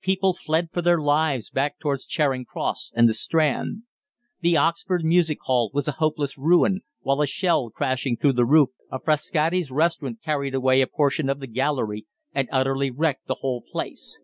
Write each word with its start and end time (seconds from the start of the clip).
People 0.00 0.32
fled 0.32 0.70
for 0.72 0.80
their 0.80 0.98
lives 0.98 1.50
back 1.50 1.78
towards 1.78 2.06
Charing 2.06 2.46
Cross 2.46 2.90
and 2.96 3.06
the 3.06 3.12
Strand. 3.12 3.82
The 4.40 4.56
Oxford 4.56 5.04
Music 5.04 5.36
Hall 5.42 5.70
was 5.74 5.86
a 5.86 5.92
hopeless 6.00 6.38
ruin, 6.38 6.80
while 7.02 7.20
a 7.20 7.26
shell 7.26 7.68
crashing 7.68 8.16
through 8.16 8.32
the 8.32 8.46
roof 8.46 8.70
of 8.90 9.04
Frascati's 9.04 9.70
restaurant 9.70 10.22
carried 10.22 10.54
away 10.54 10.80
a 10.80 10.86
portion 10.86 11.28
of 11.28 11.38
the 11.38 11.46
gallery 11.46 12.06
and 12.32 12.48
utterly 12.50 12.90
wrecked 12.90 13.26
the 13.26 13.40
whole 13.42 13.60
place. 13.60 14.22